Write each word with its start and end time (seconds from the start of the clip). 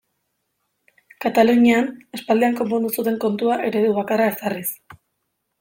Katalunian 1.25 1.91
aspaldian 2.19 2.57
konpondu 2.63 2.91
zuten 2.99 3.21
kontua 3.27 3.61
eredu 3.71 3.95
bakarra 4.03 4.33
ezarriz. 4.35 4.69